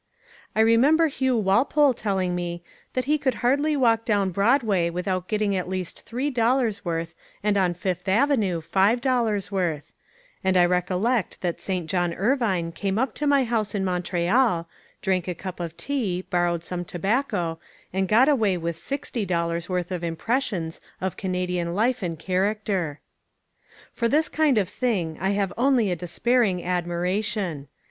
I 0.55 0.61
remember 0.61 1.05
Hugh 1.09 1.37
Walpole 1.37 1.93
telling 1.93 2.33
me 2.33 2.63
that 2.93 3.05
he 3.05 3.19
could 3.19 3.35
hardly 3.45 3.77
walk 3.77 4.03
down 4.03 4.31
Broadway 4.31 4.89
without 4.89 5.27
getting 5.27 5.55
at 5.55 5.69
least 5.69 6.01
three 6.07 6.31
dollars' 6.31 6.83
worth 6.83 7.13
and 7.43 7.55
on 7.55 7.75
Fifth 7.75 8.09
Avenue 8.09 8.61
five 8.61 8.99
dollars' 8.99 9.51
worth; 9.51 9.93
and 10.43 10.57
I 10.57 10.65
recollect 10.65 11.41
that 11.41 11.59
St. 11.61 11.87
John 11.87 12.15
Ervine 12.15 12.71
came 12.71 12.97
up 12.97 13.13
to 13.13 13.27
my 13.27 13.43
house 13.43 13.75
in 13.75 13.85
Montreal, 13.85 14.67
drank 15.03 15.27
a 15.27 15.35
cup 15.35 15.59
of 15.59 15.77
tea, 15.77 16.23
borrowed 16.23 16.63
some 16.63 16.83
tobacco, 16.83 17.59
and 17.93 18.07
got 18.07 18.27
away 18.27 18.57
with 18.57 18.77
sixty 18.77 19.23
dollars' 19.23 19.69
worth 19.69 19.91
of 19.91 20.03
impressions 20.03 20.81
of 20.99 21.15
Canadian 21.15 21.75
life 21.75 22.01
and 22.01 22.17
character. 22.17 23.01
For 23.93 24.07
this 24.07 24.29
kind 24.29 24.57
of 24.57 24.67
thing 24.67 25.19
I 25.21 25.33
have 25.33 25.53
only 25.59 25.91
a 25.91 25.95
despairing 25.95 26.63
admiration. 26.63 27.67